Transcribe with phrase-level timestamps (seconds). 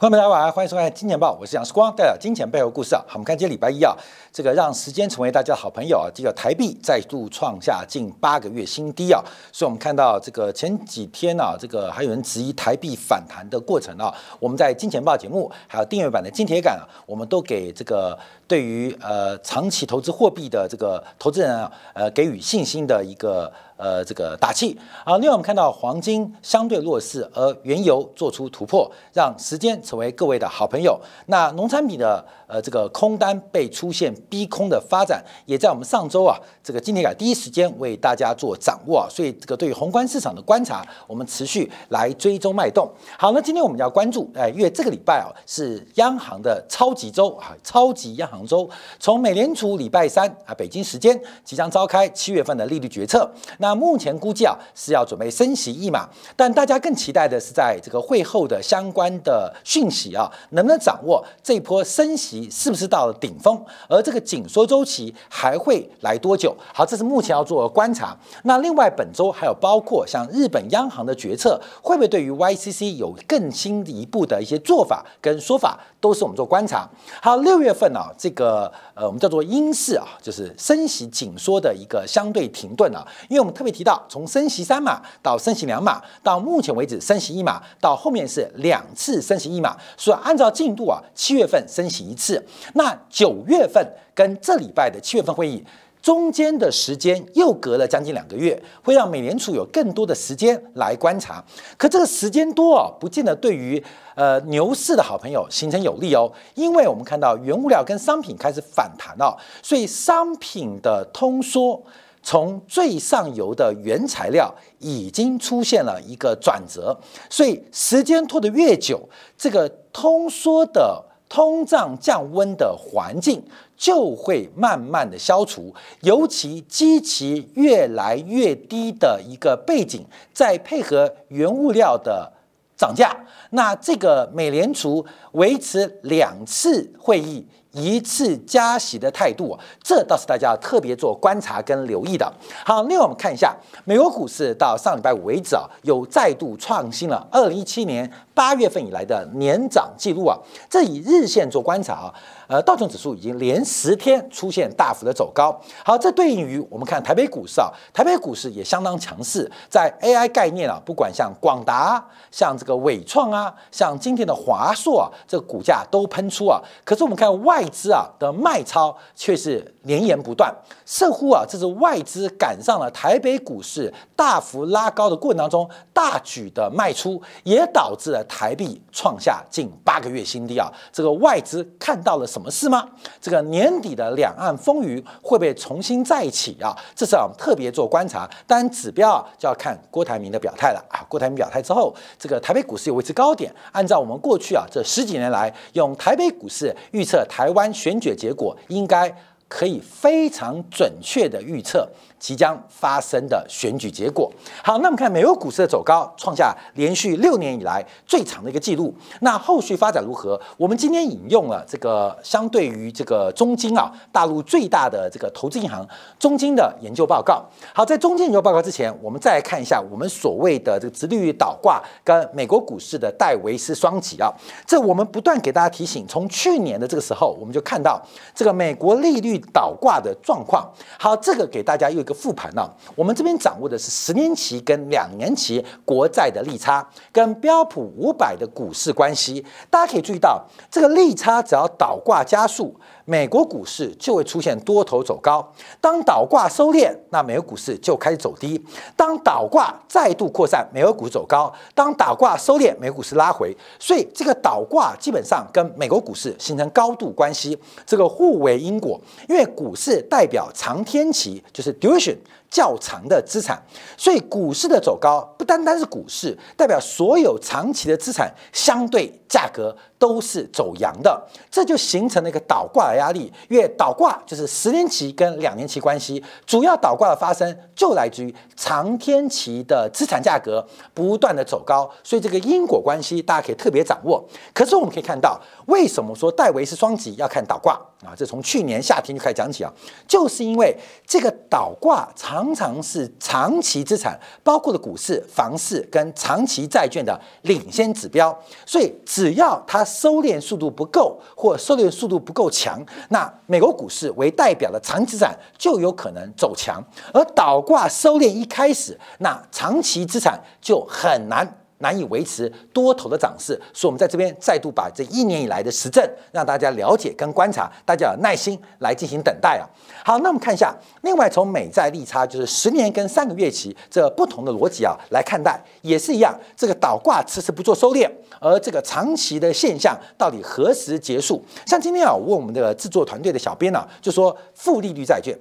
[0.00, 3.02] 朋友们大家好，欢迎收看《金钱报》，我是杨世光，带来金钱背后故事啊。
[3.08, 3.92] 好，我们看今天礼拜一啊，
[4.32, 6.06] 这个让时间成为大家的好朋友啊。
[6.14, 14.14] 这个台币再度创下近八个月新低啊，所以我们看到这个前几天啊，这个还有人质疑台币反弹的过程啊。
[14.38, 23.52] 我们在《金钱报》节目还有订阅版的金铁杆啊，我们都给这个对于呃长期投资货币的这个投资人啊，呃给予信心的一个。
[23.78, 25.16] 呃，这个打气啊。
[25.18, 31.00] 另外，我们看到黄金相对弱势，而原油做出突破，让时间成为各位的好朋友。
[31.26, 39.06] 那农产品的呃这个空单被出现逼空的发展，也在我们上周啊，这个今天改第一时间为大家做掌握啊。
[39.08, 42.90] 所以，这个对于宏观市场的观察，我们持续来追踪脉动。
[43.16, 53.30] 好，那今天我们要关注，哎，因为这个礼拜啊是央行的超级周啊，超级央行周，从美联储礼拜三啊北京时间即将召开七月份的利率决策。
[53.58, 66.56] 那那目前估计啊是要准备升息一码，但大家更期待的是在这个会后的相关的讯息啊，能不能掌握这波升息是不是到了顶峰，而这个紧缩周期还会来多久？
[66.72, 68.16] 好，这是目前要做观察。
[68.44, 76.88] 那另外本周还有包括像日本央行的决策，会不会对于 YCC 有更新一步的一些做法跟说法，都是我们做观察。
[77.20, 83.54] 好，六月份啊，这个呃我们叫做英式啊，就是升息紧缩的一个相对停顿啊，因为我们。
[83.58, 89.76] 特别提到，从升息三码到升息两码，到目前为止升息一码，到后面是两次升息一码。
[89.96, 92.40] 所以按照进度啊，七月份升息一次，
[92.74, 95.64] 那九月份跟这礼拜的七月份会议
[96.00, 101.44] 中间的时间又隔了将近两个月，会让美联储有更多的时间来观察。
[101.76, 103.82] 可这个时间多啊，不见得对于
[104.14, 111.82] 呃牛市的好朋友形成有利哦，因为我们看到原物料跟商品开始反弹了，所以商品的通缩。
[112.22, 116.98] 从最上游的原材料已经出现了一个转折，
[117.30, 123.42] 所以时间拖得越久，这个通缩的通胀降温的环境
[123.76, 125.74] 就会慢慢的消除。
[126.00, 132.32] 尤其基期越来越低的一个背景，再配合原物料的
[132.76, 133.16] 涨价，
[133.50, 137.46] 那这个美联储维持两次会议。
[137.72, 142.32] 一次加息的态度，这倒是大家特别做观察跟留意的。
[142.64, 150.36] 好，另外我们看一下美国股市到上礼拜五为止啊，有再度创新了二零一七年八月份以来的年涨记录啊。
[150.70, 152.14] 这以日线做观察啊，
[152.48, 155.54] 呃，道琼指数已经连十天出现大幅的走高。
[155.84, 166.58] 好，这对应于我们看台北股市啊，台北股市也相当强势，在 AI 概念啊，不管像广达、像这个伟创啊、像今天的华硕啊，这个股价都喷出啊。
[166.86, 170.50] 可是我们看外资啊的卖超却是连延不断，
[170.86, 180.72] 似乎啊这是外资赶上了台北股市大幅拉高的过程当中大举的卖出，也导致了台币创下近八个月新低啊！
[180.90, 182.88] 这个外资看到了什什么事吗？
[183.20, 186.76] 这个年底的两岸风云会不会重新再起啊？
[186.94, 191.04] 这是我们特别做观察，当然指标啊就要看郭台铭的表态了啊！
[191.08, 197.26] 郭台铭表态之后，这个台北股市有维持高点，按照我们过去啊这十几年来用台北股市预测。
[197.28, 199.12] 台湾选举结果应该
[199.48, 201.88] 可以非常准确的预测。
[202.18, 204.30] 即将发生的选举结果。
[204.62, 208.92] 好，那我们看美国股市的走高，创下连续六年以来最长的一个记录。
[209.20, 210.40] 那后续发展如何？
[210.56, 215.86] 我们今天引用了这个相对于这个中金啊，大陆最大的这个投资银行
[216.18, 217.44] 中金的研究报告。
[217.72, 224.28] 好，在中金研究报告之前，我们再来看一下我们所谓的这个直利率倒挂跟美国股市的戴维斯双极啊。
[224.66, 228.02] 这我们不断给大家提醒，从去年的这个时候，我们就看到
[228.34, 230.68] 这个美国利率倒挂的状况。
[230.98, 232.07] 好，这个给大家又。
[232.08, 239.44] 个复盘呢，我们这边掌握的是十年期跟两年期国债的利差，跟标普五百的股市关系。
[239.68, 242.74] 大家可以注意到，这个利差只要倒挂加速。
[243.08, 248.60] 美国股市就会出现多头走高，当倒挂收敛，那美国股市就开始走低；
[248.94, 253.56] 当倒挂再度扩散，美国股市走高；当倒挂收敛，美国股市拉回。
[253.78, 259.00] 所以这个倒挂基本上跟美国股市形成高度关系，这个互为因果。
[259.26, 262.18] 因为股市代表长天期，就是 duration。
[262.50, 263.62] 较长的资产，
[263.96, 284.24] 所以股市的走高不单单是股市，代表所有长期的资产相对价格都是走阳的，这就形成了一个倒挂的压力，因为倒挂就是十年期跟两年期关系，主要倒挂的发生就来自于长天期的资产价格不断的走高，所以这个因果关系大家可以特别掌握。
[284.54, 285.38] 可是我们可以看到，
[285.68, 288.16] 为什么说戴维斯双极要看倒挂啊？
[288.16, 289.70] 这从去年夏天就开始讲起啊，
[290.06, 290.74] 就是因为
[291.06, 306.82] 这个倒挂常常是长期资产，包括了股市、房市跟长期债券的领先指标，所以只要它收敛速度不够，或收敛速度不够强，那美国股市为代表的长期资产就有可能走强，
[307.12, 311.58] 而倒挂收敛一开始，那长期资产就很难。
[311.78, 319.64] 难以维持多头的涨势，所以我们在这边再度把这一年以来的实证让大家了解跟观察，大家有耐心来进行等待啊。
[320.04, 328.10] 好，那我们看一下，另外从美债利差就是十年跟三个月期这不同的逻辑啊来看待，也是一样，这个倒挂迟迟不做收敛，
[328.40, 331.42] 而这个长期的现象到底何时结束？
[331.66, 335.36] 像今天啊，我问我们的制作团队的小编呢，就说负利率债券。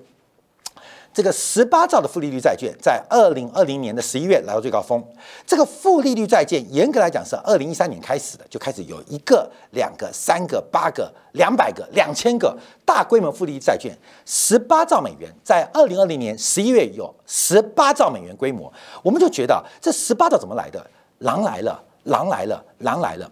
[1.18, 5.04] 这个十八兆的负利率债券在二零二零年的十一月来到最高峰。
[5.48, 12.56] 这个负利率债券严格来讲是二零一三年开始的，就开始有一个、两个、三个、八个、两百个、两千个
[12.86, 13.98] 大规模负利率债券，
[14.28, 18.72] 十八兆美元，在二零二零年十一月有十八兆美元规模，
[19.02, 20.86] 我们就觉得这十八兆怎么来的？
[21.18, 23.28] 狼来了，狼来了，狼来了！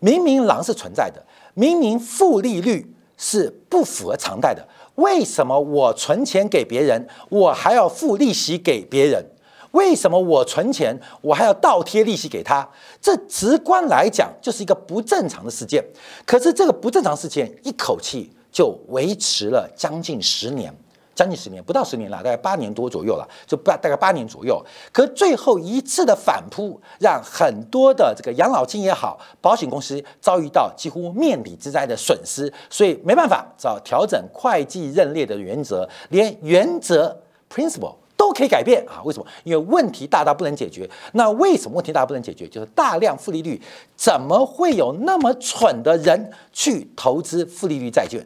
[0.00, 1.24] 明明狼是存在的，
[1.54, 4.66] 明明负利率是不符合常态的。
[4.98, 9.24] 为什么我存钱给别人，我还要付利息给别人？
[9.72, 12.68] 为什么我存钱，我还要倒贴利息给他？
[13.00, 15.84] 这直观来讲就是一个不正常的事件。
[16.24, 20.74] 可是这个不正常事件一口气就维持了将近十年。
[21.18, 24.64] 将近十年，不到十年了，大概八年多左右了，就八大概八年左右。
[24.92, 37.20] 可最后一次的反扑，让很多的这个养老金也好，保险公司遭遇到几乎面底之灾的损失，所以没办法，只好调整会计认列的原则，连原则
[37.52, 39.02] principle 都可以改变啊？
[39.02, 39.26] 为什么？
[39.42, 40.88] 因为问题大到不能解决。
[41.14, 42.46] 那为什么问题大到不能解决？
[42.46, 43.60] 就是大量负利率，
[43.96, 48.24] 怎么会有那么蠢的人去投资负利率债券？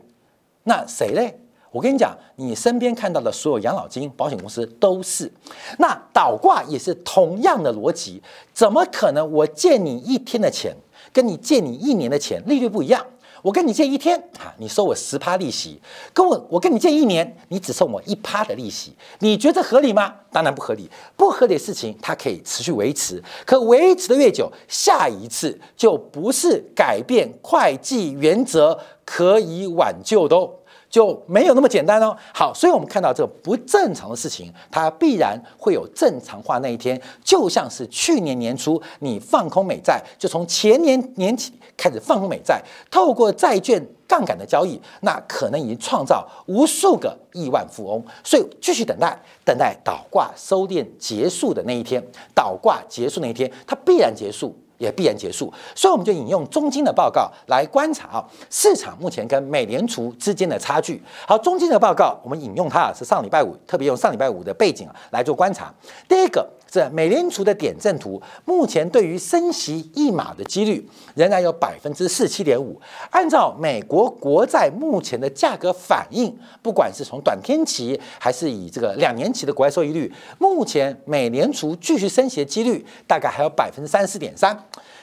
[0.64, 1.38] 那谁嘞？
[1.72, 5.32] 我跟你讲，你身边看到的所有养老金、保险公司都是，
[5.78, 8.22] 那倒挂也是同样的逻辑。
[8.52, 9.32] 怎么可能？
[9.32, 10.76] 我借你一天的钱，
[11.12, 13.04] 跟你借你一年的钱利率不一样。
[13.40, 15.80] 我跟你借一天啊，你收我十趴利息；
[16.12, 18.94] 跟我我跟你借一年，你只收我一趴的利息。
[19.18, 20.14] 你觉得合理吗？
[20.30, 20.88] 当然不合理。
[21.16, 30.48] 不合理的事情它可以持续维持，可维持的越久，下一次就不是改变会计原则可以挽救的哦。
[30.92, 32.14] 就没有那么简单哦。
[32.34, 37.00] 好，所以我们看到这个不正常的事情，它必然会有正常化那一天。
[37.24, 48.04] 就像是去年年初你放空美债，就从前年年起开始放空美债，透过债券杠杆的交易，那可能已经创造无数个亿万富翁。
[48.22, 52.02] 所以继续等待，等待倒挂收敛结束的那一天，
[52.34, 54.54] 倒挂结束那一天，它必然结束。
[54.82, 61.00] 也必然结束，所以我们就引用中金的报告来观察啊，市场目前跟美联储之间的差距。
[61.26, 65.72] 好，中金的报告我们引用它是上礼拜五，特别用上礼拜五的背景啊来做观察。
[66.08, 66.46] 第一个。
[66.72, 72.80] 这美联储的点阵图，目前对于升息一码的几率仍然有百分之四七点五。
[73.10, 84.58] 按照美国国债目前的价格反应，不管是从短天期还是以这个两年期的国债收益率，目前美联储继续升息的几率大概还有百分之三十点三。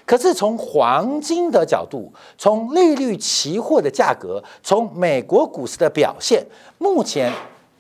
[0.08, 6.44] 可是从黄金的角度，从利率期货的价格，从美国股市的表现，
[6.80, 7.32] 目前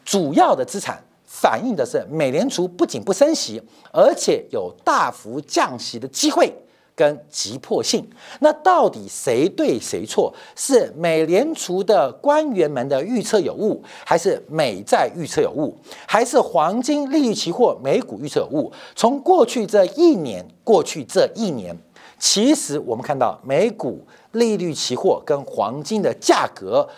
[0.05, 1.01] 主要的资产。
[1.31, 3.61] 反映的是美联储不仅不升息，
[3.93, 6.51] 而且有大幅降息的机会
[6.95, 8.03] 跟急迫性。
[8.39, 10.33] 那到底谁对谁错？
[10.55, 18.71] 是美联储的官员们的预测有误，还是美债预测有误，还是黄金利率期货美股预测有误？
[18.95, 21.77] 从过去这一年，过去这一年，
[22.17, 26.89] 其实我们看到美股利率期货跟黄金的价格，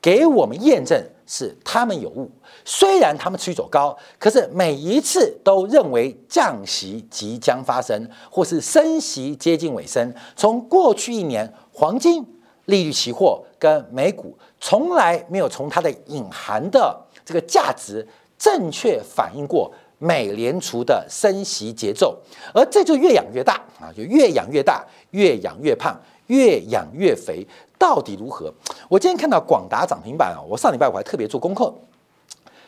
[0.00, 1.04] 给我们验证。
[1.32, 2.28] 是他们有误，
[2.64, 10.12] 虽然他们持续走高，可是每一次都认为降息即将发生，或是升息接近尾声。
[10.34, 12.26] 从过去一年，黄金
[12.64, 18.04] 利率期货跟美股从来没有从它的隐含的这个价值
[18.36, 22.18] 正确反映过美联储的升息节奏，
[22.52, 25.96] 而这就越养越大啊，就越养越大，越养越胖，
[26.26, 27.46] 越养越肥。
[27.80, 28.52] 到底如何？
[28.90, 30.38] 我今天看到广达涨停板啊！
[30.46, 31.72] 我上礼拜我还特别做功课，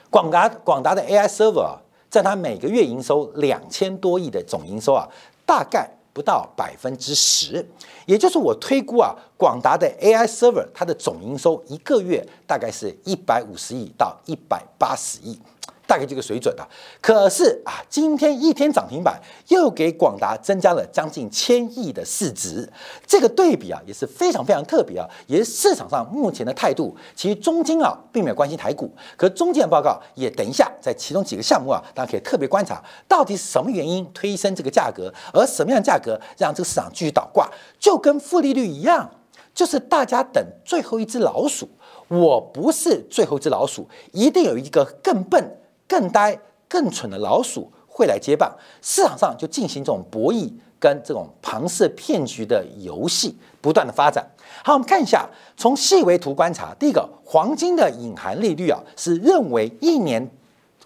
[0.09, 1.77] 广达广达的 AI server 啊，
[2.09, 5.07] 在它每个月营收两千多亿的总营收啊，
[5.45, 7.69] 大概不到百分之十，
[8.07, 15.39] 也就是我推估啊，广达的 AI server 它的总营收一个月大概是一百五十亿到一百八十亿。
[15.87, 16.67] 大概这个水准的，
[17.01, 22.67] 可是啊，今天一天涨停板又给广达增加了将近千亿的市值，
[23.07, 26.97] 这个对比啊也是非常非常特别啊，也是市场上目前的态度。
[27.15, 39.11] 其实中金啊并没有关心台股，可中金的报告也等一下在其中几个项目啊，大家可以特别观察，到底是什么原因推升这个价格，而什么样价格让这个市场继续倒挂，就跟负利率一样，
[39.53, 41.69] 就是大家等最后一只老鼠。
[42.09, 45.59] 我不是最后一只老鼠，一定有一个更笨。
[45.93, 54.27] 更呆、更蠢的老鼠会来接棒，市场上就进行这种博弈跟这种庞氏骗局的游戏，不断的发展。
[54.65, 60.27] 好，我们看一下，从细微图观察，第一个，黄金的隐含利率啊，是认为一年。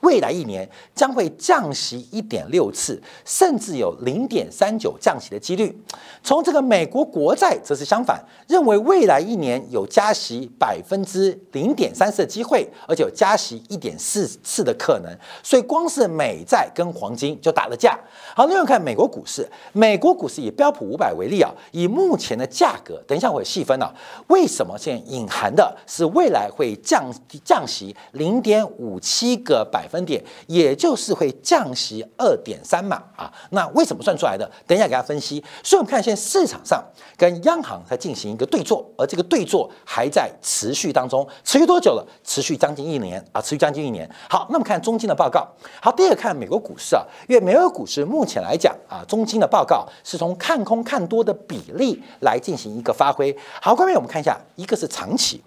[0.03, 5.77] 未来一年将会降息一点六次，甚至有零点三九降息的几率。
[6.23, 15.17] 从这个美国国债则是相反，认为未来一年有加息百分之零点三四的机会，而且有加息一点四次的可能。
[15.43, 17.99] 所以光是美债跟黄金就打了架。
[18.35, 23.93] 好，另外看美国股市，美国股市以标普五百为例啊，以目前的价格，等一下我会细分啊，
[24.29, 27.13] 为什么现在隐含的是未来会降
[27.45, 29.97] 降息零点五七个百分。
[29.97, 34.47] 分点，也就是会降息二点三码啊，那为什么算出来的？
[34.67, 35.43] 等一下给大家分析。
[35.65, 36.85] 所以，我们看现在市场上
[37.17, 42.07] 跟央行在进行一个对坐，而这个对坐还在持续当中，持续多久了？
[42.23, 44.07] 持续将近一年啊，持续将近一年。
[44.29, 45.49] 好，那么看中金的报告。
[45.81, 53.35] 好，第二个看美国股市啊，因为美国股市目前来讲啊，中金的报告是从看空看多的比例来进行一个发挥。
[53.63, 55.43] 好，各位我们看一下，一个是长期，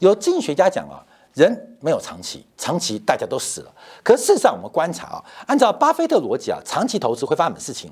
[0.00, 1.06] 有经济学家讲啊。
[1.34, 3.72] 人没有长期，长期大家都死了。
[4.02, 7.90] 可事实上，我们观察啊，按照巴菲特逻辑啊，长期投资会发生什么事情？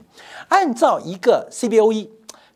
[0.49, 2.09] 按照一个 CBOE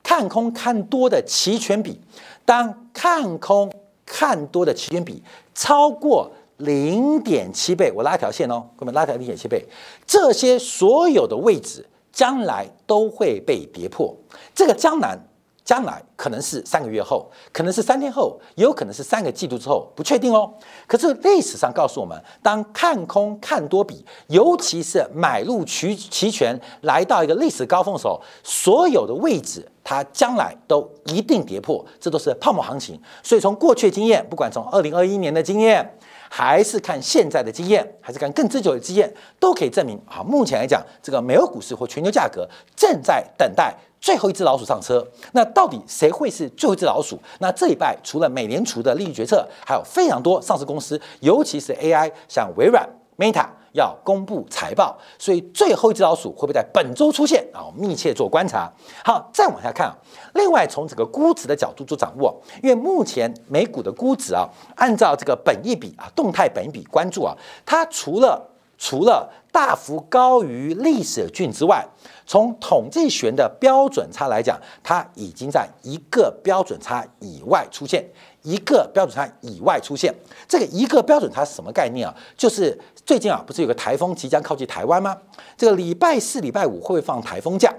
[0.02, 2.00] 看空看多的期权比，
[2.44, 3.72] 当看空
[4.04, 5.22] 看多的期权比
[5.54, 9.66] 超过零点七倍，我拉条线哦，各位拉条零点七倍，
[10.06, 14.14] 这些所有的位置将来都会被跌破。
[14.54, 15.18] 这个将来。
[15.64, 20.52] 将来可能是三个月后，可能是三天后，也有可能是三个季度之后，不确定哦。
[20.86, 33.00] 可是历史上告诉我们，当看空看多比，尤其是买入期期权来到一个历史高峰的时候，所有的位置它将来都一定跌破，这都是泡沫行情。
[33.22, 35.98] 所以从过去经验，不管从二零二一年的经验，
[36.36, 43.72] 还是看现在的经验，还是看更持久的经验，都可以证明啊，目前来讲，这个美国股市或全球价格正在等待。
[44.00, 47.16] 最后一只老鼠上车，那到底谁会是最后一只老鼠？
[47.38, 52.84] 那这一拜除了美联储的利率决策，还有非常多上市公司，尤其是 AI，像微软、
[53.16, 57.66] Meta 要公布财报，所以最后一只老鼠会不会在本周出现啊？
[57.66, 58.72] 我密切做观察。
[59.04, 59.96] 好，再往下看啊。
[60.34, 71.84] 另外，从这个估值的角度做掌握，因为目前美股的估值啊，按照这个本益比啊，动态本益比关注啊，它除了除了大幅高于历史均之外，
[72.26, 78.04] 从统计学的标准差来讲，它已经在一个标准差以外出现，
[78.42, 80.12] 一个标准差以外出现。
[80.48, 82.12] 这个一个标准差是什么概念啊？
[82.36, 82.76] 就是
[83.06, 85.14] 最近啊，不是有个台风即将靠近台湾吗？
[85.58, 87.72] 这个礼拜四、礼拜五会不会放台风假？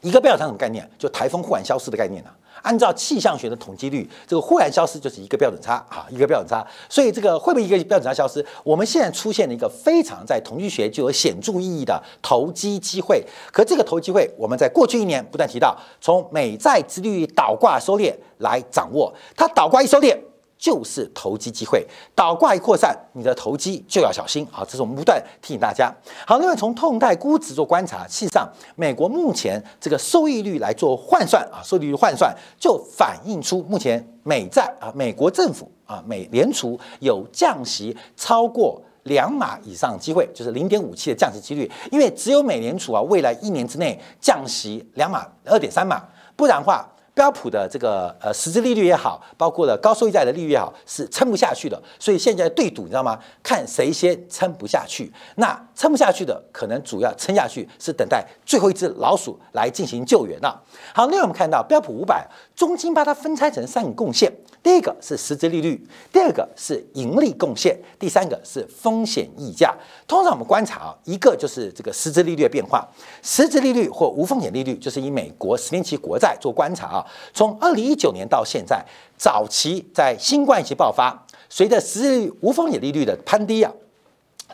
[0.00, 0.88] 一个标准差什么概念？
[0.98, 2.30] 就台风忽然消失的概念呢？
[2.62, 6.66] 按照气象学的统计率，这个忽然消失就是一个标准差啊，一个标准差。
[6.88, 8.44] 所以这个会不会一个标准差消失？
[8.64, 13.24] 我们现在出现了一个非常在统计学具有显著意义的投机机会。
[13.52, 20.18] 可这个投机机会，我们在过去一年不断提到，从美债殖率倒挂收敛来掌握，它倒挂一收敛。
[20.58, 24.64] 就是投机机会，倒挂一扩散，你的投机就要小心啊！
[24.64, 25.92] 这是我们不断提醒大家。
[26.26, 46.02] 好，另外从痛态估值做观察，事实上，美国目前这个收益率来做换算啊，收益率换算就反映出目前美债啊，美国政府啊，美联储有降息超过两码以上机会，就是零点五七的降息几率，因为只有美联储啊，未来一年之内降息两码二点三码，
[46.34, 46.90] 不然的话。
[47.16, 51.82] 标普的这个呃实质利率也好，包括了高收益债的利率也好，是撑不下去的。
[51.98, 53.18] 所以现在对赌，你知道吗？
[53.42, 55.10] 看谁先撑不下去。
[55.36, 60.62] 那撑不下去的，可能主要撑下去是等待最后一只老鼠来进行救援了。
[60.94, 64.30] 好，另外我们看到标普五百中金把它分拆成三个贡献：
[64.66, 65.80] 第一个是实质利率，
[66.12, 69.72] 第二个是盈利贡献，第三个是风险溢价。
[70.08, 72.84] 通常我们观察啊，一个就是这个实质利率的变化，
[73.22, 77.06] 实质利率或无风险利率，就是以美国十年期国债做观察啊。
[77.32, 78.84] 从二零一九年到现在，
[79.16, 81.16] 早期在新冠疫情爆发，
[81.48, 83.72] 随着实际无风险利率的攀低啊，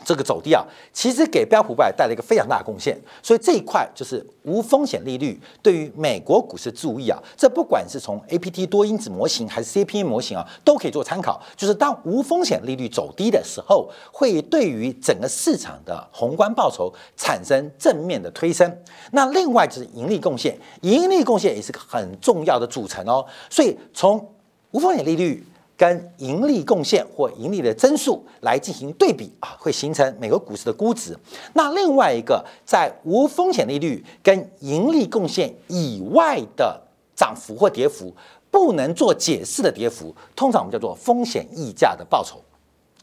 [0.05, 2.99] 这个走低啊，其实给标普五百带来一个非常大的贡献。
[3.21, 11.41] 所以这一块就是无风险利率对于美国股市注意啊，这不管是从 A P T 多因子模型还是 C P A 模型啊，都可以做参考。
[11.55, 18.77] 就是当无风险利率走低的时候，会对于整个市场的宏观报酬产生正面的推升。
[19.11, 23.25] 那另外就是盈利贡献，盈利贡献也是个很重要的组成哦。
[23.49, 24.33] 所以从
[24.71, 25.43] 无风险利率。
[25.75, 31.17] 跟盈利贡献或盈利的增速来进行对比啊，会形成美国股市的估值。
[31.53, 36.79] 那另外一个，在无风险利率跟盈利贡献以外的
[37.15, 38.13] 涨幅或跌幅，
[38.51, 42.37] 不能做解释的跌幅，通常我们叫做风险溢价的报酬，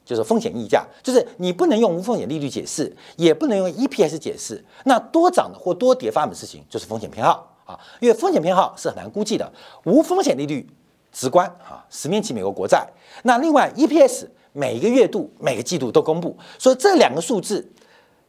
[0.05, 4.65] 就是风险溢价，就是你不能用无风险利率解释，也不能用 EPS 解释。
[4.85, 9.53] 那多涨的或多跌发生的事情，就是风险偏好啊，因为风险偏好是很难估计的，
[9.85, 10.65] 无风险利率。
[11.13, 12.87] 直观啊，十年期美国国债。
[13.23, 17.67] 那另外 EPS 每个月度、每个季度都公布，所以这两个数字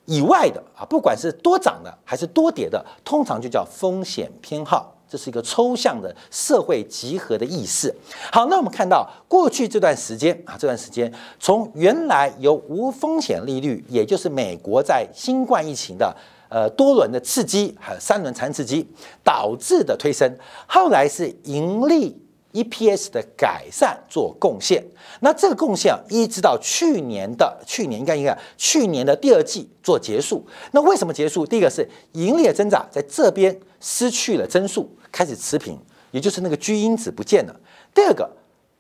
[0.06, 4.96] 以外的啊，不管是多涨的还是多跌的，通常就叫风险偏好。
[5.08, 7.94] 这是一个抽象的社会集合的意思。
[8.32, 16.16] 好，那我们看到过去这段时间啊，这段时间从原来由无风险利率，也就是美国在新冠疫情的
[16.50, 18.88] 呃多轮的刺激，还有三轮残刺激
[19.22, 20.34] 导致的推升，
[20.66, 22.18] 后来是盈利。
[22.54, 24.84] EPS 的改善做贡献，
[25.22, 30.46] 那这个贡献，一直到去年的去年应该应该去年的第二季做结束。
[30.72, 31.46] 那为什么结束？
[31.46, 35.80] 第一个是盈利的增长在这边失去了增速，开始持平，
[36.12, 37.56] 也就是那个居因子不见了。
[37.94, 38.30] 第二个，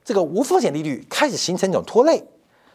[0.03, 2.23] 这个无风险利率开始形成一种拖累。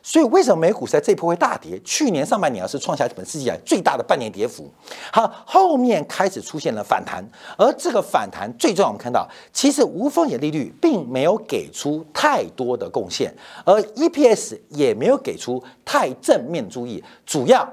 [0.06, 1.76] 所以为什么美股在这波会大跌？
[1.80, 4.70] 去年上半年啊是创下本世纪来最大的半年跌幅。
[5.12, 13.34] 好，后面开始出现了反弹，而这个反弹最重要，我们看到其实无风险利率并没有给出太多的贡献，
[13.64, 17.02] 而 EPS 也没有给出太正面注意。
[17.26, 17.68] 主要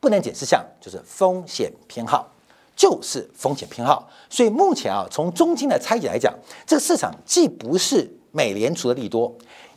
[0.00, 2.26] 不能解释项就是风险偏好，
[2.74, 4.08] 就是风险偏好。
[4.30, 6.32] 所以目前啊，从中金的拆解来讲，
[6.66, 9.30] 这个市场既不是美联储的利多。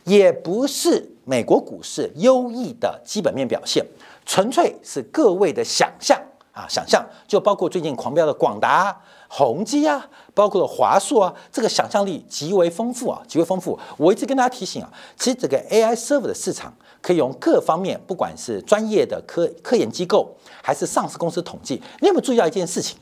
[0.08, 3.84] 也不是美国股市优异的基本面表现，
[4.24, 6.18] 纯粹是各位的想象
[6.52, 8.98] 啊，想象就包括最近狂飙的广达、
[9.28, 13.78] 宏基啊，包括华硕啊，这个想象力极为丰富啊，极为丰富。
[13.98, 16.72] 我一直跟大家提醒啊，其实这个 AI server 的市场
[17.02, 22.96] 可以用各方面，不管是专业的科科研机构，还是上市公司统计，你有没有注意到一件事情？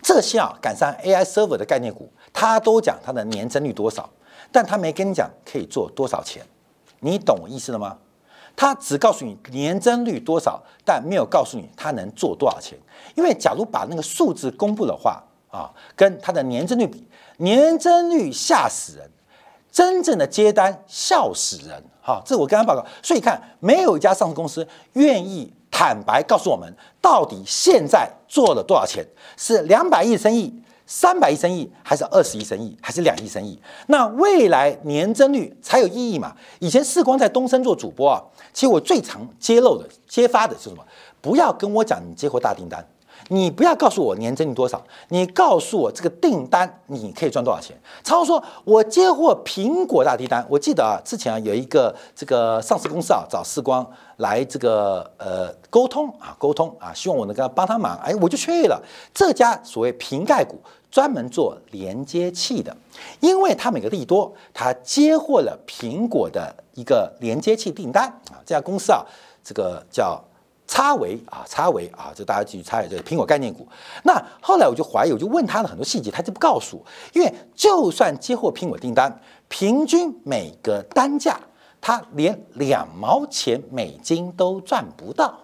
[0.00, 4.08] 这些啊赶上 AI server 的概念股，它都讲它的年增率多少。
[4.52, 6.44] 但他没跟你讲可以做多少钱，
[7.00, 7.96] 你懂我意思了吗？
[8.56, 12.78] 他只告诉你年增率多少，但没有告诉你他能做多少钱。
[13.14, 17.06] 因为假如把那个数字公布的话啊，跟他的年增率比，
[17.38, 19.10] 年增率吓死人，
[19.70, 21.82] 真正的接单笑死人。
[22.02, 22.84] 哈，这我跟他报告。
[23.02, 26.70] 所以看，没有一家上市公司愿意坦白告诉我们，
[27.00, 30.59] 到底现在做了多少钱，是两百亿生意。
[30.92, 33.56] 三百亿生意还是二十亿生意还是两亿生意？
[33.86, 36.34] 那未来年增率才有意义嘛？
[36.58, 38.20] 以前世光在东升做主播啊，
[38.52, 40.84] 其实我最常揭露的、揭发的是什么？
[41.20, 42.84] 不要跟我讲你接获大订单。
[43.28, 47.78] 你不要告诉我年增率多少，你告诉我这个订单你可以赚多少钱。
[48.02, 58.82] 超说，我接获苹果大订单，我记得啊，之前啊有一个这个上市公司啊找世光来这个呃沟通啊沟通啊，希望我能够帮他忙，哎，我就去了
[59.14, 60.58] 这家所谓瓶盖股，
[60.90, 62.76] 专门做连接器的，
[63.20, 69.04] 因为他每个利多，他接获了苹果的一个连接器订单啊，这家公司啊，
[69.44, 70.22] 这个叫。
[70.72, 73.66] 差维啊，差维啊，这大家继续猜，这个苹果概念股。
[74.04, 76.86] 那后来我就怀疑，我就问他了很多细节，他就不告诉我。
[77.12, 81.40] 因为就算接获苹果订单，平均每个单价
[81.80, 85.36] 他连两毛钱美金都赚不到。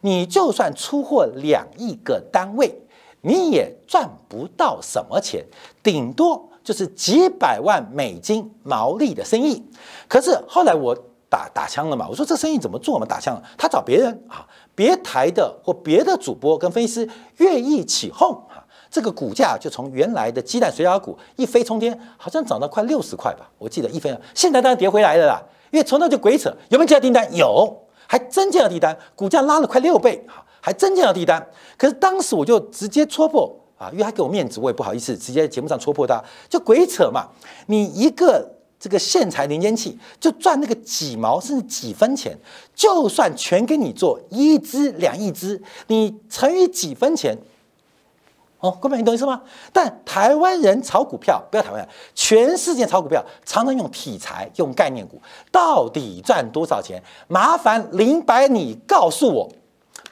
[0.00, 2.82] 你就算出货两亿个单位，
[3.22, 5.44] 你也赚不到什么钱，
[5.82, 9.64] 顶多就是几百万美金毛利的生意。
[10.06, 10.94] 可是后来我
[11.28, 13.06] 打打枪了嘛，我说这生意怎么做嘛？
[13.06, 14.46] 打枪了，他找别人啊。
[14.74, 25.42] 别台的或别的主播跟分析师愿意起哄啊，这个股价就从原来的鸡蛋水饺股一飞冲天，好像涨到快六十块吧，我记得一飞，现在当然跌回来了啦。
[25.70, 27.36] 因为从那就鬼扯，有没有接到订单？
[27.36, 31.46] 有，还真接到订单，股价拉了快六倍啊，还真接到订单。
[31.76, 37.28] 可是当时我就直接戳破啊，因为他给我面子，我也不好意思直接在节目上戳破他，就鬼扯嘛，
[37.66, 38.50] 你一个。
[38.82, 42.36] 这个线材连接器就赚那个几毛甚至几分钱，
[42.74, 47.38] 就算全给你做一支两亿支，你乘以几分钱，
[48.58, 49.40] 哦，各位你懂意思吗？
[49.72, 55.22] 但台湾人炒股票，不要台湾人，全世界炒股票常常用题材、用概念股，
[55.52, 57.00] 到底赚多少钱？
[57.28, 59.48] 麻烦林白你告诉我，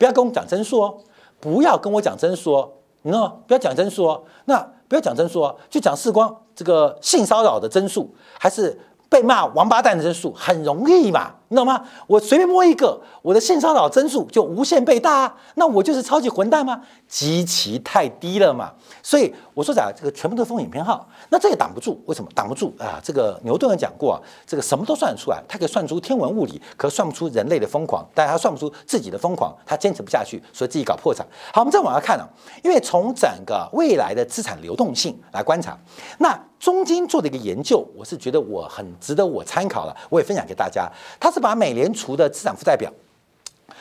[0.00, 0.98] 不要跟我讲真数哦，
[1.40, 3.42] 不要跟我讲真数哦，你知道？
[3.46, 4.58] 不要讲真数哦，那
[4.88, 11.34] 不要讲真数哦，就讲事光这个性骚扰的真数，还是被骂王八蛋的真数，很容易嘛。
[11.52, 11.82] 你懂吗？
[12.06, 16.80] 我随便摸一个，我的性骚扰增速就无限倍大，啊那我就是超级混蛋吗？
[17.08, 18.72] 极其太低了嘛。
[19.02, 22.00] 所以我说讲这个全部都是风险偏好，那这也挡不住。
[22.06, 23.00] 为什么挡不住啊？
[23.02, 31.26] 这个牛顿也讲过啊，这个什么都算得出来，他可以算出天文物理，可算不出人类的疯狂，但他算不出自己的疯狂，他坚持不下去，所以自己搞破产。
[31.52, 32.28] 好，我们再往下看啊，
[32.62, 35.76] 因为从整个未来的资产流动性来观察，
[36.18, 40.88] 那中金做的一个研究，我是觉得我很值得我参考了，我也分享给大家。
[41.18, 41.39] 他是。
[41.40, 42.92] 把美联储的资产负债表，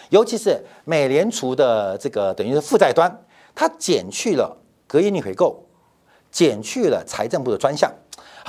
[0.09, 5.63] 尤其是美联储的这个等于是负债端，它减去了隔夜逆回购，
[6.31, 7.91] 减去了财政部的专项。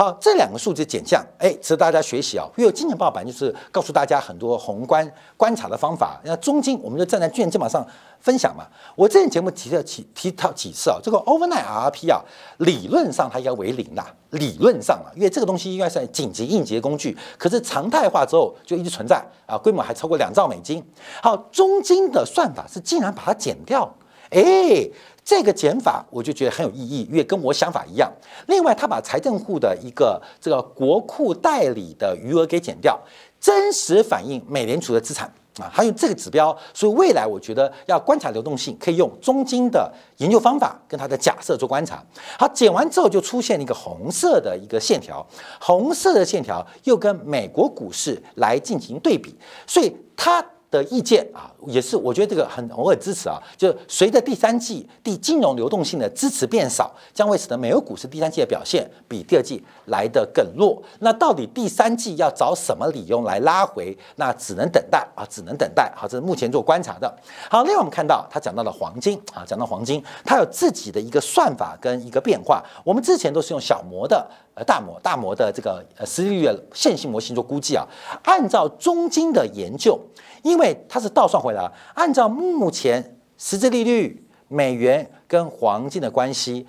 [0.01, 2.49] 好，这两个数字减项，哎，值得大家学习啊。
[2.57, 6.19] 因为今年报版就是告诉大家很多宏观观察的方法。
[6.25, 7.87] 那中金，我们就站在巨人肩膀上
[8.19, 8.65] 分享嘛。
[8.97, 12.19] 我这节目提了几提到几次啊，这个 overnight RP 啊，
[12.61, 20.83] 理论上它应该为零的，理论上啊，因为这个东西应该算紧急应急的工具，可是常态化之后就一直存在啊，规模还超过两兆美金。
[21.23, 23.95] 好，中金的算法是竟然把它减掉，
[24.31, 24.90] 哎。
[25.23, 28.11] 这个减法我就觉得很有意义，因为跟我想法一样。
[28.49, 32.99] 另外，他把财政户的一个这个国库代理的余额给减掉，
[33.38, 35.71] 真实反映美联储的资产啊。
[35.73, 42.03] 他用这个指标，所以未来我觉得要观察流动性，可以用中金的研究方法跟他的假设做观察。
[42.37, 45.25] 好，减完之后就出现了一个红色的一个线条，
[45.61, 50.45] 红色的线条又跟美国股市来进行对比，所以它。
[50.71, 60.81] 的意见啊，也是我觉得这个很偶尔支持啊，就随着第三季第金融流动性的支持变少，将会使得美国股市第三季的表现比第二季来得更弱。
[61.01, 63.97] 那到底第三季要找什么理由来拉回？
[64.17, 65.93] 那只能等待啊，只能等待。
[65.97, 67.13] 好，这是目前做观察的。
[67.51, 72.65] 好，另外我们看到他讲到了黄金啊，讲到黄金，它有自己的一个算法跟一个变化。
[72.85, 77.87] 我们之前都是用小模的呃大摩大摩的这个呃实际的线性模型做估计啊，
[78.25, 79.99] 按照中金的研究。
[80.43, 86.67] 因为它是倒算回来，按照目前实质利率、美元跟黄金的关系，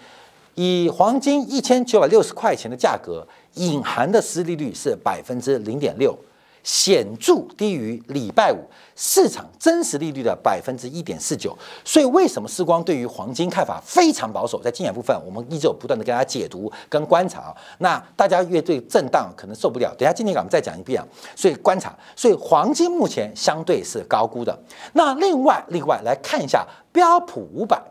[0.55, 6.13] 以黄金一千九百六十块钱的价格，隐含的实际利率是百分之零点六。
[6.63, 8.57] 显著低于礼拜五
[8.95, 14.61] 市场真实利率的百分之一点四九，所以为什么世光对于黄金看法非常保守？
[14.61, 17.55] 在经验部分，我们一直有不断的跟大家解读跟观察。
[17.79, 21.03] 那大家越对震荡可能受不了，等下今天我们再讲一遍。
[21.35, 24.57] 所以观察，所以黄金目前相对是高估的。
[24.93, 27.81] 那另外另外来看一下标普五百。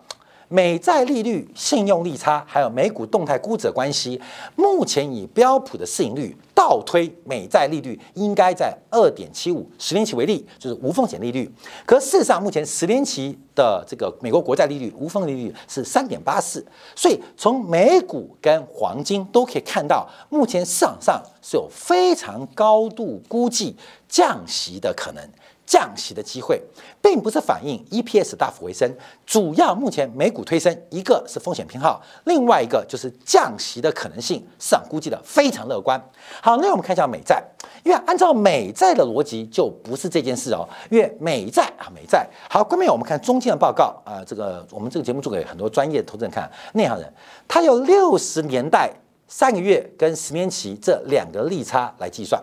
[0.52, 4.20] 美债利率、信用利差，还有美股动态估值的关系，
[4.56, 11.48] 目前以标普的市盈率倒推，美债利率应该在二点七五十年期为例，就是无风险利率。
[11.86, 23.76] 可事实上，目前十年期的这个美国国债利率无风利率是三点八四，所以从美股跟黄金都可以看到，目前市场上是有非常高度估计
[24.10, 25.26] 降息的可能。
[25.66, 26.60] 降息的机会，
[27.00, 28.92] 并不是反映 EPS 大幅回升，
[29.24, 35.96] 主要目前美股推升，一个是风险偏好，另外一个就是降息的可能性，市场估计的非常乐观。
[36.42, 37.40] 好，那我们看一下美债，
[37.84, 42.28] 因为按照美债的逻辑，就不是这件事哦，因为美债啊，美债。
[42.48, 47.14] 好，关面我们看中间的报告啊，这个我们这个节目做给很多专业投资人看，内行人，
[47.46, 48.90] 他有六十年代
[49.28, 52.42] 三个月跟十年期这两个利差来计算。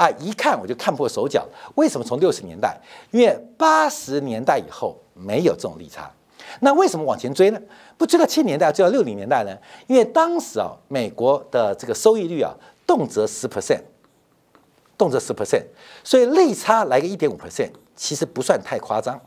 [0.00, 1.46] 啊，一看我就看破手脚。
[1.74, 2.74] 为什么从六十年代？
[3.10, 6.10] 因为八十年代以后没有这种利差。
[6.60, 7.60] 那为什么往前追呢？
[7.98, 9.54] 不追到七年代，追到六零年代呢？
[9.88, 12.50] 因为当时啊，美国的这个收益率啊，
[12.86, 13.82] 动辄十 percent，
[14.96, 15.64] 动辄十 percent，
[16.02, 19.20] 所以利差来个一点五 percent，其实不算太夸张。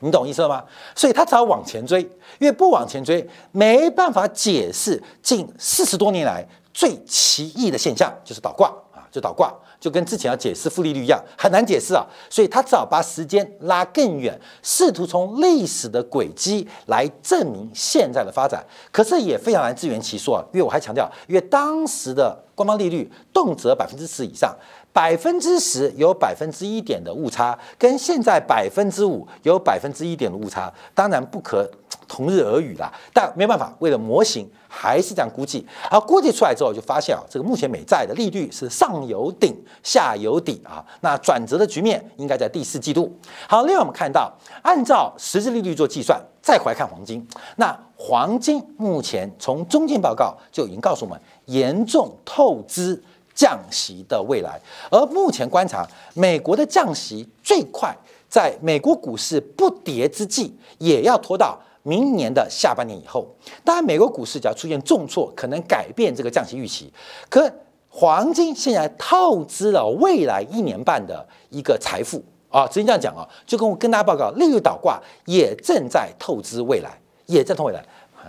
[0.00, 0.62] 你懂意思了吗？
[0.94, 2.02] 所以他只要往前追，
[2.38, 9.08] 因为不往前追，没办法解释近四十多年来最奇异的现象，就是倒挂啊。
[9.10, 12.06] 就倒挂，就跟之前要解释负利率一样，很难解释啊。
[12.28, 18.64] 所以他只好把时间拉更远，试图从历史的轨迹来证明现在的发展。
[18.92, 24.54] 可是也非常难自圆其说啊，因为我还强调，因为当时的官方利率动辄百分之十以上，
[24.92, 31.70] 百分之十有百分之一点的误差，跟现在百分之五有百分之一点的误差，当然不可
[32.08, 32.92] 同日而语啦。
[33.12, 34.48] 但没办法，为了模型。
[34.72, 40.78] 还是这样估计，而估计出来之后，就发现啊，这个目前美债的利率是上有顶，下有底啊。
[41.00, 43.12] 那转折的局面应该在第四季度。
[43.48, 44.32] 好，另外我们看到，
[44.62, 53.00] 按照实质利率做计算，再回来看黄金，那黄金目前从中间报告就已经告诉我们，严重透支
[53.34, 54.60] 降息的未来。
[54.90, 57.94] 而目前观察，美国的降息最快
[58.28, 63.26] 在美国股市不跌之际，也要拖到明年的下半年以后。
[63.64, 66.92] 当然，美国股市只要出现重挫，可能改变这个降息预期。
[67.28, 67.50] 可
[67.88, 77.84] 黄金现在透支了未来一年半的一个财富啊，直接这样讲啊，就跟我跟大家报告，利率倒挂也正在透支未来，也在透未来。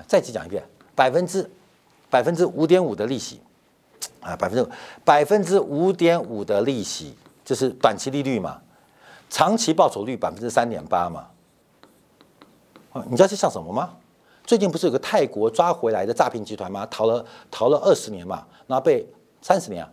[0.07, 0.63] 再次讲一遍，
[0.95, 1.47] 百分之
[2.11, 3.41] 百分之五点五的利息
[4.19, 4.69] 啊，百分之
[5.03, 8.61] 百分之五点五的利息，就是短期利率嘛？
[9.31, 11.27] 长期报酬率百分之三点八嘛？
[13.07, 13.95] 你知道这像什么吗？
[14.43, 16.85] 最近不是有个泰国抓回来的诈骗集团吗？
[16.91, 19.07] 逃了逃了二十年嘛，然后被。
[19.43, 19.89] 三十年啊，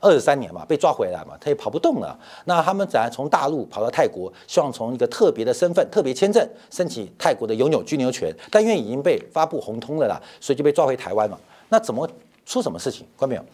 [0.00, 2.16] 二十三年嘛，被抓回来嘛，他也跑不动了。
[2.44, 11.38] 那他们怎样从大陆跑到泰国，希望从一个特别的身份、特别签证申请泰国的永久居留权，但因为已经被发布红通了啦，所以就被抓回台湾嘛。
[11.68, 12.08] 那怎么
[12.46, 13.06] 出什么事情？
[13.18, 13.44] 看到没有？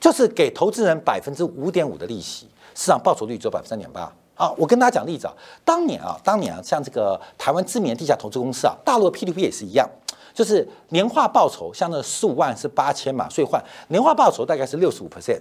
[0.00, 4.52] 就是给投资人百分之五点五的利息，市场报酬率只有百分之三点八啊。
[4.58, 5.34] 我跟大家讲例子啊，
[5.64, 9.88] 当年啊，当年啊，像这个台湾知名地下投资公司啊，大陆的 P D P 也是一样。
[10.34, 15.38] 就是年化报酬，像那十五万是八千嘛，所以换年化报酬大概是六十五 percent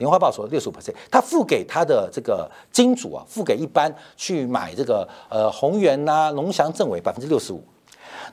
[0.00, 7.62] 啊，年化报酬六十五 percent，他付给他的这个金主啊，付给一般去买这个呃宏源呐、龙翔、正伟百分之六十五，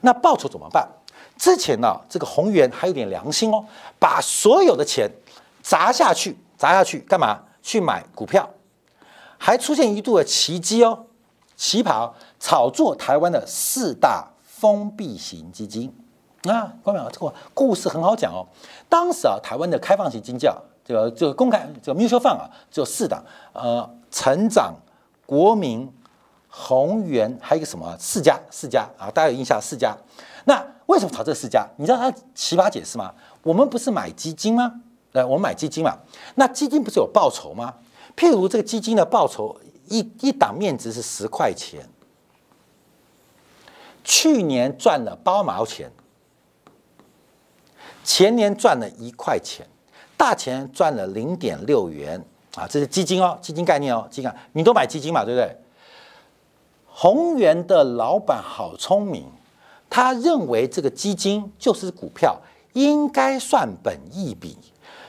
[0.00, 0.88] 那报酬怎么办？
[1.36, 3.64] 之前呢，这个宏源还有点良心哦，
[3.98, 5.10] 把所有的钱
[5.62, 7.40] 砸下去，砸下去干嘛？
[7.62, 8.48] 去买股票，
[9.36, 11.06] 还出现一度的奇迹哦，
[11.54, 14.30] 旗袍炒作台湾的四大。
[14.60, 15.94] 封闭型基金，
[16.42, 18.42] 那关淼这个故事很好讲哦。
[18.88, 20.56] 当时啊，台湾的开放型基金啊，
[20.88, 23.22] 这个这个公开这个 mutual fund 啊，只有四档，
[23.52, 24.74] 呃，成长、
[25.26, 25.86] 国民、
[26.48, 29.94] 宏源，还有一个什么四家四家啊，大家有印象四家。
[30.46, 31.68] 那为什么炒这四家？
[31.76, 33.12] 你知道它奇葩解释吗？
[33.42, 34.80] 我们不是买基金吗？
[35.12, 35.94] 呃，我们买基金嘛，
[36.36, 37.74] 那基金不是有报酬吗？
[38.16, 39.54] 譬如这个基金的报酬，
[39.88, 41.86] 一一档面值是十块钱。
[44.02, 45.92] 去年赚了八毛钱，
[48.02, 49.66] 前年赚了一块钱，
[50.18, 52.22] 大钱赚了零点六元
[52.56, 52.66] 啊！
[52.68, 55.56] 这是基金哦，基金概念哦，基金，你都买基金嘛，对不对？
[56.88, 59.24] 宏源的老板好聪明，
[59.88, 62.36] 他认为这个基金就是股票，
[62.72, 64.58] 应该算本一笔，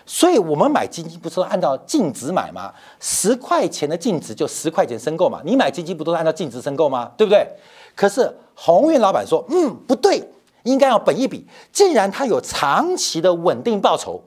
[0.06, 2.72] 所以我们买基金不是按照净值买吗？
[3.00, 7.12] 十块钱的净值就十块钱申购嘛，你买基金不都是按照净值申购吗？
[7.18, 7.48] 对不对？
[7.96, 10.24] 可是宏源老板说：“嗯，不对，
[10.64, 11.48] 应该要本一笔。
[11.72, 14.22] 既然它有长期的稳定报酬，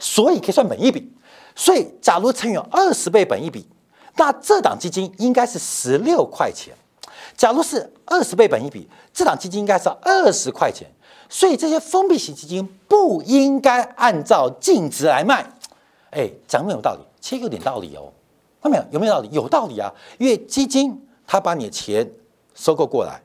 [0.00, 1.12] 所以可以算本一笔。
[1.54, 3.68] 所以，假如乘以二十倍本一笔，
[4.16, 6.74] 那这档基金应该是十六块钱。
[7.36, 10.90] 假如是二十倍本一笔，这档基金应该是二十块钱。
[11.28, 15.48] 所以，这些封闭型基金不应该按照净值来卖。
[16.10, 18.12] 哎，讲没有道理，其实有点道理哦。
[18.60, 18.92] 看到没有？
[18.92, 19.28] 有没有道理？
[19.30, 19.92] 有道理啊！
[20.18, 22.10] 因为基金它把你的钱。
[22.52, 23.22] 收购过来，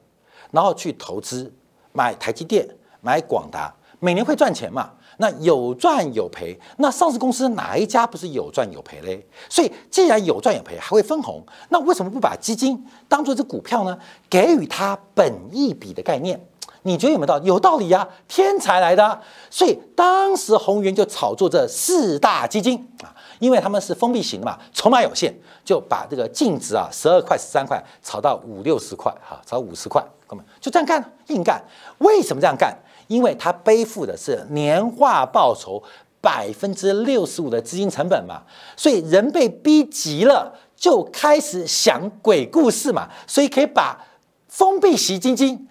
[0.52, 1.52] 然后去投资
[1.92, 2.66] 买台积电、
[3.02, 4.92] 买广达，每年会赚钱嘛？
[5.18, 9.26] 那有赚有赔，那上市公司哪一家不是有赚有赔嘞？
[9.50, 13.98] 所以既然有赚有赔，还会分红，那为什么不把基金当做这股票呢？
[14.30, 16.40] 给予它本一比的概念，
[16.84, 17.46] 你觉得有没有道理？
[17.48, 19.22] 有道理呀，天才来的。
[19.50, 23.14] 所以当时宏源就炒作这四大基金啊。
[23.40, 25.34] 因为他们是封闭型的嘛，筹码有限，
[25.66, 31.62] 就把这个净值啊，十二块、十三块炒到五六十块，哈，炒五十块，哥们就这样干，硬干。
[31.98, 32.74] 为什么这样干？
[33.08, 35.82] 因为他背负的是年化报酬
[36.22, 38.42] 百分之六十五的资金成本嘛，
[38.76, 44.06] 所以人被逼急了，就开始想鬼故事嘛，所以可以把
[44.48, 45.68] 封闭型基金。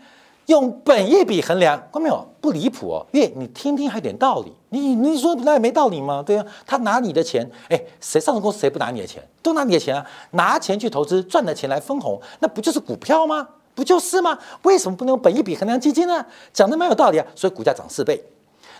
[0.46, 2.28] 用本业比衡量，看到没有？
[2.38, 4.52] 不离谱哦，因为你听听还有点道理。
[4.68, 6.22] 你你说那也没道理吗？
[6.22, 9.26] 对啊，他拿你的钱，哎，谁上市公司谁不拿你的钱？
[9.40, 13.48] 都拿你的钱啊，拿钱去投资，赚的钱来分红，那不就是股票吗？
[13.74, 14.38] 不就是吗？
[14.62, 16.24] 为什么不能用本一比衡量基金呢？
[16.52, 18.24] 讲的蛮有道理啊，所以股价涨四倍。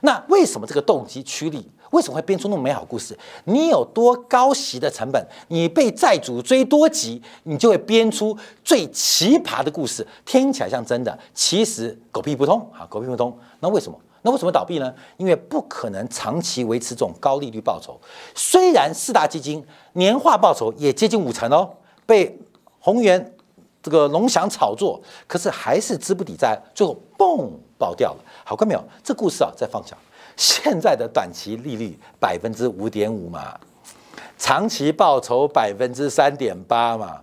[0.00, 1.66] 那为什么这个动机趋利？
[1.90, 3.16] 为什么会编出那么美好故事？
[3.44, 10.06] 你有多高息的成本，你被债主追多急，你就会编出最奇葩的故事。
[10.24, 13.36] 听起来像真的，其实狗屁不通啊，狗屁不通。
[13.60, 13.98] 那为什么？
[14.22, 14.92] 那为什么倒闭呢？
[15.18, 17.98] 因为不可能长期维持这种高利率报酬。
[18.34, 21.70] 虽然四大基金年化报酬也接近五成哦，
[22.04, 22.38] 被
[22.80, 23.32] 宏源
[23.84, 28.16] 这个龙翔炒作，可是还是资不抵债，最后嘣爆掉了。
[28.42, 28.82] 好看没有？
[29.02, 29.94] 这故事啊，再放下。
[30.38, 33.60] 现在的短期利率百分之五点五嘛，
[34.38, 37.20] 长期报酬百分之三点八嘛，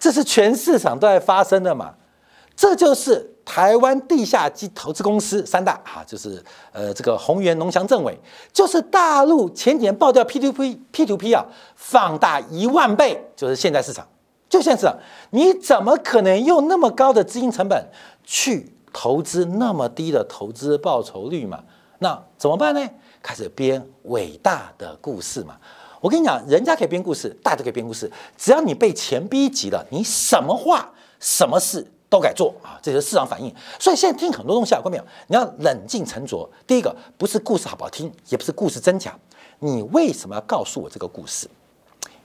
[0.00, 1.94] 这是全市场都在发生的嘛。
[2.56, 8.18] 这就是台湾地下基投资公司三大啊，就是呃这个宏源、农翔、政委，
[8.52, 14.04] 就是大陆前几年爆掉 P two P P two P 啊，放大一万倍，就是现在市场，
[14.48, 14.94] 就现在，
[15.30, 17.90] 你怎么可能用那么高的资金成本
[18.24, 21.62] 去投资那么低的投资报酬率嘛？
[21.98, 22.88] 那怎么办呢？
[23.20, 25.56] 开始编伟大的故事嘛。
[26.00, 32.78] 我跟你讲，人家可以编故事，大家可以编故事，只要你被钱逼急了，你什么话、什么事都敢做啊！
[32.80, 33.52] 这就是市场反应。
[33.80, 36.48] 所以现在听很多东西啊，观众朋友，你要冷静沉着。
[36.66, 39.18] 第一个，不是故事好不好听，也不是故事真假，
[39.58, 41.48] 你为什么要告诉我这个故事？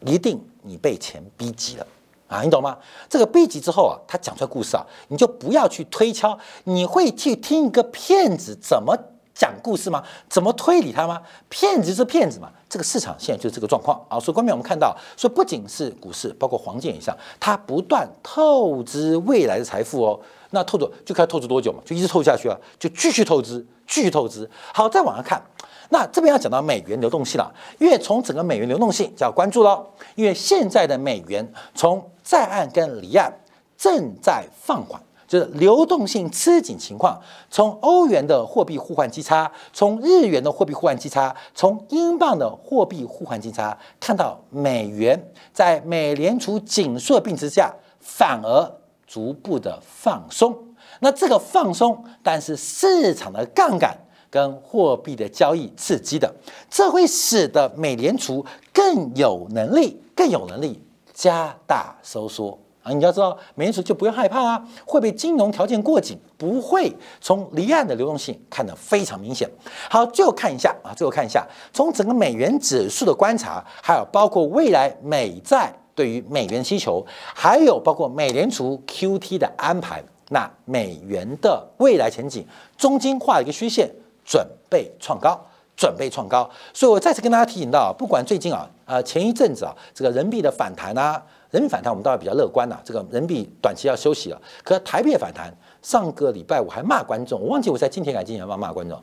[0.05, 1.87] 一定你被钱逼急了
[2.33, 2.41] 啊！
[2.41, 2.77] 你懂吗？
[3.07, 8.97] 这个逼急之后啊，他讲出来故事啊，你就不要去推敲，你会去听一个骗子怎么。
[9.35, 10.03] 讲故事吗？
[10.29, 11.19] 怎么推理他吗？
[11.49, 12.51] 骗子是骗子嘛？
[12.69, 14.19] 这个市场现在就是这个状况啊！
[14.19, 20.19] 所以，关面我们看到，说不仅是股市，包括黄金以上，它不断透支未来的财富哦。
[20.51, 21.81] 那透着就看透支多久嘛？
[21.83, 24.47] 就一直透下去啊，就继续透支，继续透支。
[24.71, 25.43] 好，再往上看，
[25.89, 29.85] 那这边要讲到美元流动性了，因为从整个美元流动性就要关注喽。
[30.15, 33.31] 因为现在的美元从在岸跟离岸
[33.77, 35.01] 正在放缓。
[35.25, 37.19] 就是流动性吃紧情况，
[37.49, 45.19] 从欧元的货币互换基差，从日元的货币互换基差，从英镑的货币互换基差，看到美元
[45.51, 48.71] 在美联储紧缩并之下，反而
[49.07, 50.55] 逐步的放松。
[50.99, 53.97] 那这个放松，但是市场的杠杆
[54.33, 56.33] 跟货币的交易刺激的，
[56.67, 58.43] 这会使得美联储
[58.73, 60.81] 更有能力，更有能力
[61.13, 62.57] 加大收缩。
[62.81, 66.91] 啊，你要知道，美联储就不用害怕啊，会被金融条件过紧，不会
[67.21, 69.47] 从离岸的流动性看得非常明显。
[69.87, 82.43] 好，最后看一下啊，最后看一下，从整个美元指数的观察，还有包括未来美债对于美元需求，还有包括美联储 QT 的安排，那美元的未来前景，
[82.75, 83.89] 中间画一个虚线，
[84.25, 85.39] 准备创高，
[85.75, 86.49] 准备创高。
[86.73, 91.23] 所以我再次跟大家提醒到，不管最近啊，呃，前一阵子啊，这个人民币的反弹啊。
[91.51, 92.79] 人民币反弹，我们倒是比较乐观呐。
[92.83, 98.99] 这个人民币短期要休息了，可台币反弹，上个礼拜我还骂观众，我忘记我在今天改今天骂骂观众。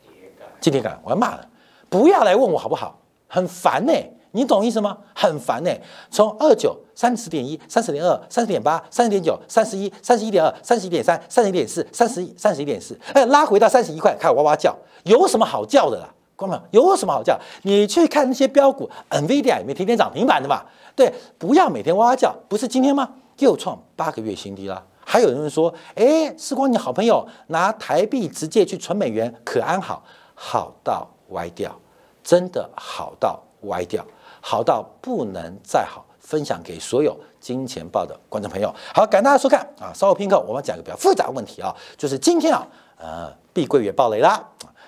[0.00, 1.46] 今天今天啊我要骂了，
[1.90, 2.98] 不要来问我好不好？
[3.26, 3.92] 很烦呢，
[4.32, 4.96] 你懂意思吗？
[5.14, 5.70] 很烦呢。
[6.10, 16.08] 从二九三十点一、三十点二、三十点八、三十点九、三十一、三十一点二、三十一点三、三十一点四、三十一、三十一点四，哎，拉回到三十一块，开始哇哇叫，有什么好叫的啦？
[16.36, 17.38] 观众有什么好叫？
[17.62, 20.62] 你去看那些标股，NVIDIA 也没天天涨停板的嘛？
[20.94, 23.08] 对，不要每天哇哇叫，不是今天吗？
[23.38, 24.84] 又创八个月新低了。
[25.04, 30.04] 还有人说，哎，时光，你好朋友拿台币直接去存美元，可安好？
[30.34, 31.74] 好到歪掉，
[32.22, 34.04] 真的好到歪掉，
[34.48, 36.02] 好到不能再好。
[36.18, 38.74] 分享给所有金钱豹的观众朋友。
[38.94, 39.92] 好，感谢大家收看啊！
[39.94, 44.42] 稍后片刻，我们讲一个比较复杂的问题啊，就是今天啊，呃，碧桂园暴雷啦。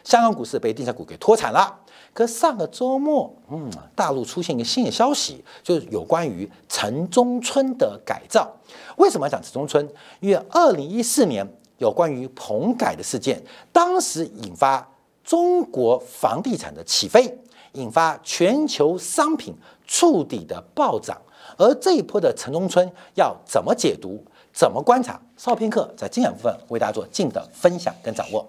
[0.05, 1.79] 香港股市被地产股给拖惨了。
[2.13, 8.51] 可上个周末，嗯，大陆出现一个新的消息，就是有关于城中村的改造。
[8.97, 9.87] 为什么要讲城中村？
[10.21, 11.47] 因为二零一四年
[11.79, 13.43] 有关于棚改的事件，
[13.73, 14.87] 当时引发
[15.25, 17.39] 中国房地产的起飞，
[17.73, 19.55] 引发全球商品
[19.87, 21.17] 触底的暴涨。
[21.57, 25.21] 而这一波的城中村要怎么解读、怎么观察？
[25.37, 28.47] 稍片刻在精讲部分为大家做进的分享跟掌握。